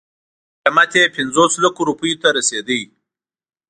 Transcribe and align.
قیمت 0.63 0.91
یې 0.99 1.13
پنځوس 1.15 1.53
لکو 1.63 1.81
روپیو 1.89 2.19
ته 2.21 2.29
رسېدله. 2.37 2.81